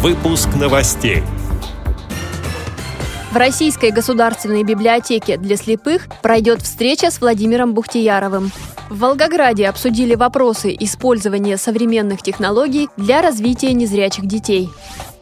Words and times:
Выпуск 0.00 0.48
новостей. 0.54 1.24
В 3.32 3.36
Российской 3.36 3.90
государственной 3.90 4.62
библиотеке 4.62 5.36
для 5.36 5.56
слепых 5.56 6.06
пройдет 6.22 6.62
встреча 6.62 7.10
с 7.10 7.20
Владимиром 7.20 7.74
Бухтияровым. 7.74 8.52
В 8.90 9.00
Волгограде 9.00 9.66
обсудили 9.66 10.14
вопросы 10.14 10.72
использования 10.78 11.56
современных 11.56 12.22
технологий 12.22 12.88
для 12.96 13.22
развития 13.22 13.72
незрячих 13.72 14.26
детей. 14.26 14.70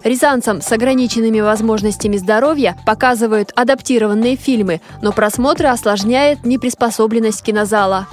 Рязанцам 0.04 0.60
с 0.60 0.70
ограниченными 0.70 1.40
возможностями 1.40 2.18
здоровья 2.18 2.76
показывают 2.84 3.52
адаптированные 3.56 4.36
фильмы, 4.36 4.82
но 5.00 5.10
просмотры 5.10 5.68
осложняет 5.68 6.44
неприспособленность 6.44 7.42
кинозала. 7.42 8.08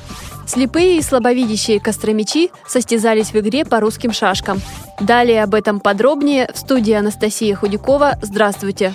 Слепые 0.46 0.98
и 0.98 1.02
слабовидящие 1.02 1.80
костромичи 1.80 2.52
состязались 2.68 3.32
в 3.34 3.40
игре 3.40 3.66
по 3.66 3.80
русским 3.80 4.12
шашкам. 4.12 4.62
Далее 5.00 5.44
об 5.44 5.56
этом 5.56 5.80
подробнее 5.80 6.50
в 6.54 6.58
студии 6.58 6.94
Анастасия 6.94 7.56
Худякова. 7.56 8.18
Здравствуйте! 8.22 8.94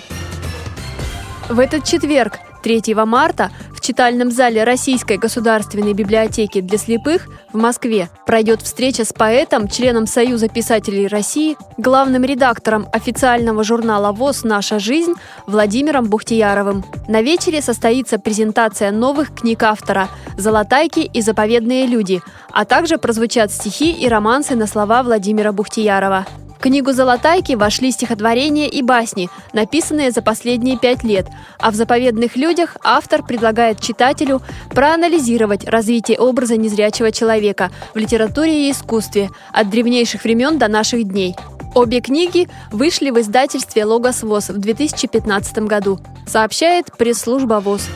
В 1.49 1.59
этот 1.59 1.83
четверг, 1.83 2.39
3 2.61 2.93
марта, 3.05 3.51
читальном 3.89 4.29
зале 4.29 4.65
Российской 4.65 5.17
государственной 5.17 5.93
библиотеки 5.93 6.61
для 6.61 6.77
слепых 6.77 7.27
в 7.51 7.57
Москве 7.57 8.09
пройдет 8.27 8.61
встреча 8.61 9.03
с 9.03 9.11
поэтом, 9.11 9.67
членом 9.67 10.05
Союза 10.05 10.47
писателей 10.47 11.07
России, 11.07 11.57
главным 11.77 12.23
редактором 12.23 12.87
официального 12.93 13.63
журнала 13.63 14.11
ВОЗ 14.11 14.43
«Наша 14.43 14.77
жизнь» 14.77 15.13
Владимиром 15.47 16.05
Бухтияровым. 16.05 16.85
На 17.07 17.23
вечере 17.23 17.63
состоится 17.63 18.19
презентация 18.19 18.91
новых 18.91 19.33
книг 19.33 19.63
автора 19.63 20.07
«Золотайки» 20.37 20.99
и 20.99 21.21
«Заповедные 21.21 21.87
люди», 21.87 22.21
а 22.51 22.65
также 22.65 22.99
прозвучат 22.99 23.51
стихи 23.51 23.91
и 23.91 24.07
романсы 24.07 24.55
на 24.55 24.67
слова 24.67 25.01
Владимира 25.01 25.51
Бухтиярова. 25.51 26.27
В 26.59 26.61
книгу 26.61 26.91
«Золотайки» 26.91 27.53
вошли 27.53 27.89
стихотворения 27.89 28.67
и 28.67 28.81
басни, 28.81 29.29
написанные 29.53 30.11
за 30.11 30.21
последние 30.21 30.77
пять 30.77 31.05
лет, 31.05 31.25
а 31.57 31.71
в 31.71 31.75
«Заповедных 31.75 32.35
людях» 32.35 32.75
автор 32.83 33.23
предлагает 33.23 33.79
читателю 33.79 34.41
проанализировать 34.71 35.63
развитие 35.63 36.19
образа 36.19 36.57
незрячего 36.57 37.13
человека 37.13 37.71
в 37.93 37.97
литературе 37.97 38.67
и 38.67 38.71
искусстве 38.71 39.29
от 39.53 39.69
древнейших 39.69 40.25
времен 40.25 40.57
до 40.59 40.67
наших 40.67 41.05
дней. 41.05 41.33
Обе 41.75 42.01
книги 42.01 42.49
вышли 42.73 43.09
в 43.09 43.21
издательстве 43.21 43.85
«Логос 43.85 44.23
ВОЗ» 44.23 44.49
в 44.49 44.57
2015 44.57 45.59
году, 45.59 45.97
сообщает 46.27 46.87
пресс-служба 46.97 47.61
ВОЗ. 47.61 47.87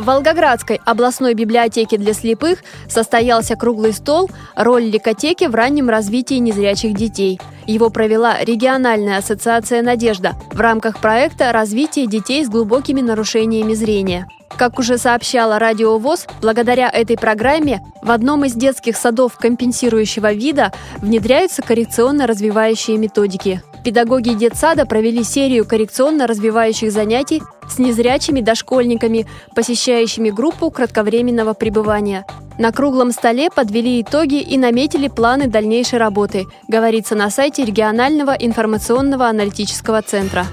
В 0.00 0.04
Волгоградской 0.04 0.80
областной 0.86 1.34
библиотеке 1.34 1.98
для 1.98 2.14
слепых 2.14 2.60
состоялся 2.88 3.54
круглый 3.54 3.92
стол 3.92 4.30
«Роль 4.56 4.84
ликотеки 4.84 5.44
в 5.44 5.54
раннем 5.54 5.90
развитии 5.90 6.36
незрячих 6.36 6.94
детей». 6.94 7.38
Его 7.66 7.90
провела 7.90 8.42
региональная 8.42 9.18
ассоциация 9.18 9.82
«Надежда» 9.82 10.36
в 10.52 10.58
рамках 10.58 11.02
проекта 11.02 11.52
«Развитие 11.52 12.06
детей 12.06 12.42
с 12.42 12.48
глубокими 12.48 13.02
нарушениями 13.02 13.74
зрения». 13.74 14.26
Как 14.56 14.78
уже 14.78 14.96
сообщала 14.96 15.58
Радио 15.58 15.98
ВОЗ, 15.98 16.26
благодаря 16.40 16.88
этой 16.88 17.18
программе 17.18 17.82
в 18.00 18.10
одном 18.10 18.46
из 18.46 18.54
детских 18.54 18.96
садов 18.96 19.36
компенсирующего 19.36 20.32
вида 20.32 20.72
внедряются 20.96 21.60
коррекционно-развивающие 21.60 22.96
методики. 22.96 23.62
Педагоги 23.84 24.34
детсада 24.34 24.84
провели 24.84 25.24
серию 25.24 25.64
коррекционно-развивающих 25.64 26.90
занятий 26.90 27.42
с 27.68 27.78
незрячими 27.78 28.40
дошкольниками, 28.40 29.26
посещающими 29.54 30.30
группу 30.30 30.70
кратковременного 30.70 31.54
пребывания. 31.54 32.26
На 32.58 32.72
круглом 32.72 33.10
столе 33.10 33.48
подвели 33.50 34.02
итоги 34.02 34.40
и 34.40 34.58
наметили 34.58 35.08
планы 35.08 35.46
дальнейшей 35.46 35.98
работы, 35.98 36.44
говорится 36.68 37.14
на 37.14 37.30
сайте 37.30 37.64
регионального 37.64 38.32
информационного 38.32 39.28
аналитического 39.28 40.02
центра. 40.02 40.46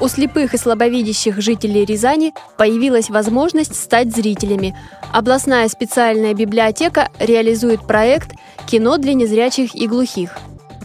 У 0.00 0.08
слепых 0.08 0.54
и 0.54 0.56
слабовидящих 0.56 1.40
жителей 1.40 1.84
Рязани 1.84 2.32
появилась 2.56 3.10
возможность 3.10 3.76
стать 3.76 4.14
зрителями. 4.14 4.74
Областная 5.12 5.68
специальная 5.68 6.32
библиотека 6.32 7.10
реализует 7.20 7.86
проект 7.86 8.30
«Кино 8.66 8.96
для 8.96 9.12
незрячих 9.12 9.74
и 9.74 9.86
глухих». 9.86 10.34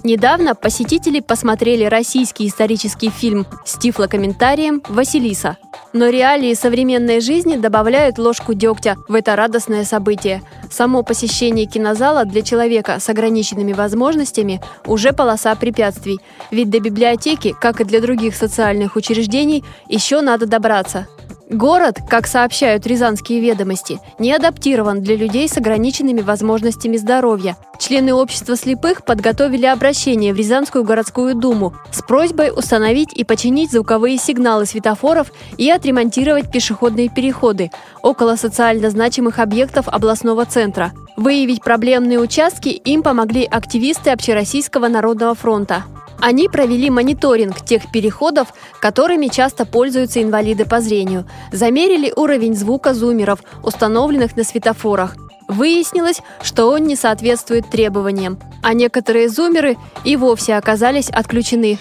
Недавно 0.08 0.56
посетители 0.56 1.20
посмотрели 1.20 1.84
российский 1.84 2.48
исторический 2.48 3.10
фильм 3.10 3.46
с 3.66 3.78
тифлокомментарием 3.78 4.82
«Василиса». 4.88 5.58
Но 5.92 6.08
реалии 6.08 6.54
современной 6.54 7.20
жизни 7.20 7.58
добавляют 7.58 8.18
ложку 8.18 8.54
дегтя 8.54 8.96
в 9.10 9.16
это 9.16 9.36
радостное 9.36 9.84
событие. 9.84 10.44
Само 10.72 11.04
посещение 11.04 11.66
кинозала 11.66 12.24
для 12.24 12.42
человека 12.42 13.02
с 13.02 13.10
ограниченными 13.10 13.74
возможностями 13.74 14.62
уже 14.86 15.12
полоса 15.12 15.54
препятствий. 15.56 16.22
Ведь 16.52 16.70
до 16.70 16.80
библиотеки, 16.80 17.54
как 17.60 17.82
и 17.82 17.84
для 17.84 18.00
других 18.00 18.34
социальных 18.34 18.96
учреждений, 18.96 19.66
еще 19.90 20.22
надо 20.22 20.46
добраться. 20.46 21.10
Город, 21.50 22.00
как 22.10 22.28
сообщают 22.28 22.86
рязанские 22.86 23.40
ведомости, 23.40 24.02
не 24.20 24.34
адаптирован 24.34 25.02
для 25.02 25.16
людей 25.16 25.48
с 25.48 25.56
ограниченными 25.56 26.20
возможностями 26.20 26.98
здоровья. 26.98 27.56
Члены 27.80 28.14
общества 28.14 28.58
слепых 28.58 29.06
подготовили 29.06 29.66
обращение 29.66 30.34
в 30.34 30.38
Рязанскую 30.38 30.84
городскую 30.84 31.36
думу 31.36 31.74
с 31.90 32.02
просьбой 32.02 32.52
установить 32.54 33.14
и 33.14 33.24
починить 33.24 33.72
звуковые 33.72 34.18
сигналы 34.18 34.66
светофоров 34.66 35.32
и 35.58 35.70
отремонтировать 35.70 36.52
пешеходные 36.52 37.08
переходы 37.08 37.72
около 38.04 38.36
социально 38.36 38.90
значимых 38.90 39.40
объектов 39.40 39.88
областного 39.88 40.46
центра. 40.46 40.92
Выявить 41.16 41.64
проблемные 41.64 42.20
участки 42.20 42.70
им 42.70 43.04
помогли 43.04 43.46
активисты 43.46 44.10
Общероссийского 44.10 44.90
народного 44.90 45.34
фронта. 45.34 45.86
Они 46.20 46.50
провели 46.50 46.90
мониторинг 46.90 47.64
тех 47.64 47.92
переходов, 47.92 48.54
которыми 48.82 49.28
часто 49.28 49.66
пользуются 49.66 50.22
инвалиды 50.22 50.66
по 50.66 50.82
зрению. 50.82 51.26
Замерили 51.52 52.12
уровень 52.16 52.56
звука 52.56 52.94
зумеров, 52.94 53.40
установленных 53.64 54.36
на 54.36 54.44
светофорах. 54.44 55.16
Выяснилось, 55.48 56.22
что 56.42 56.70
он 56.70 56.84
не 56.84 56.96
соответствует 56.96 57.70
требованиям, 57.70 58.38
а 58.64 58.74
некоторые 58.74 59.30
зумеры 59.30 59.78
и 60.04 60.18
вовсе 60.18 60.56
оказались 60.56 61.10
отключены. 61.10 61.78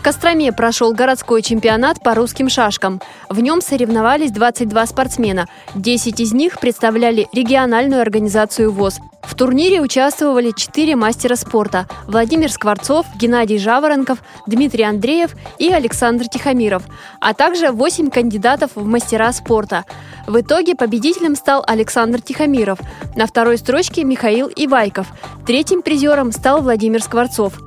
В 0.00 0.02
Костроме 0.02 0.50
прошел 0.50 0.94
городской 0.94 1.42
чемпионат 1.42 2.02
по 2.02 2.14
русским 2.14 2.48
шашкам. 2.48 3.02
В 3.28 3.38
нем 3.40 3.60
соревновались 3.60 4.30
22 4.30 4.86
спортсмена. 4.86 5.46
10 5.74 6.20
из 6.20 6.32
них 6.32 6.58
представляли 6.58 7.28
региональную 7.34 8.00
организацию 8.00 8.72
ВОЗ. 8.72 9.00
В 9.22 9.34
турнире 9.34 9.82
участвовали 9.82 10.54
четыре 10.56 10.96
мастера 10.96 11.36
спорта– 11.36 11.86
Владимир 12.06 12.50
Скворцов, 12.50 13.04
Геннадий 13.16 13.58
Жаворонков, 13.58 14.22
Дмитрий 14.46 14.84
Андреев 14.84 15.36
и 15.58 15.68
Александр 15.70 16.28
Тихомиров, 16.28 16.84
а 17.20 17.34
также 17.34 17.70
восемь 17.70 18.08
кандидатов 18.08 18.70
в 18.76 18.86
мастера 18.86 19.30
спорта. 19.34 19.84
В 20.26 20.40
итоге 20.40 20.76
победителем 20.76 21.36
стал 21.36 21.62
Александр 21.66 22.22
Тихомиров, 22.22 22.78
на 23.16 23.26
второй 23.26 23.58
строчке 23.58 24.04
Михаил 24.04 24.48
Ивайков, 24.48 25.08
третьим 25.46 25.82
призером 25.82 26.32
стал 26.32 26.62
Владимир 26.62 27.02
Скворцов. 27.02 27.60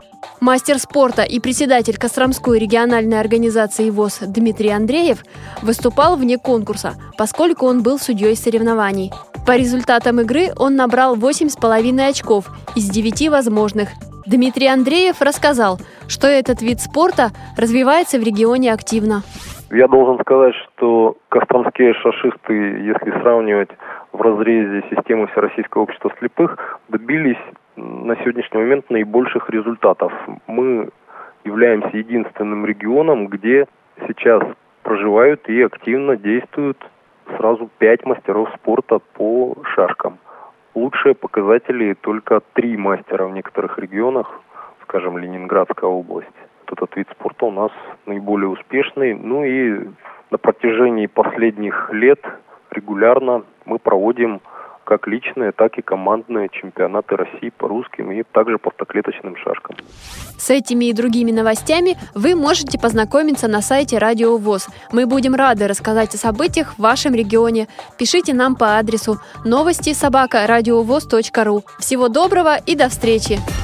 Мастер 0.44 0.78
спорта 0.78 1.22
и 1.22 1.40
председатель 1.40 1.98
Костромской 1.98 2.60
региональной 2.60 3.18
организации 3.18 3.90
ВОЗ 3.90 4.24
Дмитрий 4.28 4.72
Андреев 4.72 5.20
выступал 5.62 6.18
вне 6.18 6.38
конкурса, 6.38 6.96
поскольку 7.18 7.66
он 7.66 7.82
был 7.82 7.98
судьей 7.98 8.36
соревнований. 8.36 9.12
По 9.48 9.56
результатам 9.56 10.20
игры 10.20 10.48
он 10.60 10.76
набрал 10.76 11.16
8,5 11.16 12.10
очков 12.10 12.50
из 12.76 12.90
9 12.90 13.30
возможных. 13.30 13.88
Дмитрий 14.26 14.68
Андреев 14.68 15.22
рассказал, 15.22 15.78
что 16.10 16.28
этот 16.28 16.62
вид 16.62 16.82
спорта 16.82 17.30
развивается 17.58 18.20
в 18.20 18.24
регионе 18.24 18.74
активно. 18.74 19.24
Я 19.72 19.88
должен 19.88 20.20
сказать, 20.20 20.56
что 20.56 21.16
костромские 21.30 21.94
шашисты, 21.94 22.54
если 22.84 23.12
сравнивать 23.22 23.70
в 24.12 24.20
разрезе 24.20 24.84
системы 24.92 25.28
Всероссийского 25.28 25.84
общества 25.84 26.12
слепых, 26.20 26.82
добились 26.90 27.40
на 27.76 28.16
сегодняшний 28.18 28.60
момент 28.60 28.90
наибольших 28.90 29.50
результатов. 29.50 30.12
Мы 30.48 30.90
являемся 31.44 31.98
единственным 31.98 32.66
регионом, 32.66 33.28
где 33.28 33.68
сейчас 34.08 34.44
проживают 34.84 35.48
и 35.50 35.62
активно 35.62 36.16
действуют 36.18 36.78
сразу 37.38 37.70
пять 37.78 38.06
мастеров 38.06 38.50
спорта 38.56 39.00
по 39.14 39.56
шашкам. 39.76 40.18
Лучшие 40.76 41.14
показатели 41.14 41.94
только 41.94 42.42
три 42.54 42.76
мастера 42.78 43.26
в 43.26 43.32
некоторых 43.32 43.78
регионах, 43.78 44.42
скажем, 44.84 45.18
Ленинградская 45.18 45.90
область. 45.90 46.28
Этот 46.68 46.96
вид 46.96 47.08
спорта 47.12 47.46
у 47.46 47.52
нас 47.52 47.72
наиболее 48.06 48.50
успешный. 48.50 49.14
Ну 49.14 49.44
и 49.44 49.88
на 50.32 50.38
протяжении 50.38 51.06
последних 51.06 51.92
лет 51.94 52.20
регулярно 52.72 53.44
мы 53.66 53.78
проводим 53.78 54.42
как 54.84 55.08
личные, 55.08 55.52
так 55.52 55.78
и 55.78 55.82
командные 55.82 56.50
чемпионаты 56.50 57.16
России 57.16 57.50
по 57.50 57.68
русским 57.68 58.12
и 58.12 58.24
также 58.24 58.58
по 58.58 58.70
автоклеточным 58.70 59.36
шашкам. 59.38 59.76
С 60.38 60.50
этими 60.50 60.86
и 60.86 60.94
другими 60.94 61.32
новостями 61.32 61.96
вы 62.14 62.36
можете 62.36 62.80
познакомиться 62.80 63.48
на 63.48 63.62
сайте 63.62 63.98
Радио 63.98 64.38
ВОЗ. 64.38 64.68
Мы 64.92 65.06
будем 65.06 65.36
рады 65.36 65.68
рассказать 65.68 66.14
о 66.16 66.18
событиях 66.18 66.76
в 66.76 66.80
вашем 66.80 67.14
регионе. 67.14 67.68
Пишите 67.98 68.34
нам 68.34 68.56
по 68.56 68.78
адресу 68.78 69.18
новости 69.46 69.94
собака 69.94 70.46
ру. 70.48 71.64
Всего 71.80 72.10
доброго 72.10 72.58
и 72.58 72.76
до 72.76 72.90
встречи! 72.90 73.63